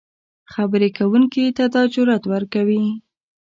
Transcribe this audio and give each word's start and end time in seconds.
خبرې 0.53 0.89
کوونکي 0.97 1.43
ته 1.57 1.65
دا 1.73 1.81
جرات 1.93 2.23
ورکوي 2.33 2.83